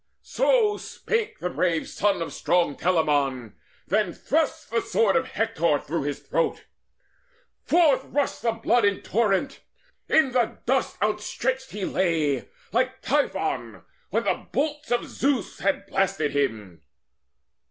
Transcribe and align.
So 0.23 0.77
spake 0.77 1.37
the 1.37 1.51
brave 1.51 1.87
son 1.87 2.23
of 2.23 2.33
strong 2.33 2.75
Telamon, 2.75 3.53
Then 3.85 4.13
thrust 4.13 4.71
the 4.71 4.81
sword 4.81 5.15
of 5.15 5.27
Hector 5.27 5.77
through 5.77 6.05
his 6.05 6.21
throat. 6.21 6.65
Forth 7.65 8.05
rushed 8.05 8.41
the 8.41 8.53
blood 8.53 8.83
in 8.83 9.03
torrent: 9.03 9.59
in 10.09 10.31
the 10.31 10.57
dust 10.65 10.97
Outstretched 11.03 11.69
he 11.69 11.85
lay, 11.85 12.49
like 12.71 13.03
Typhon, 13.03 13.83
when 14.09 14.23
the 14.23 14.47
bolts 14.51 14.89
Of 14.89 15.05
Zeus 15.05 15.59
had 15.59 15.85
blasted 15.85 16.31
him. 16.31 16.81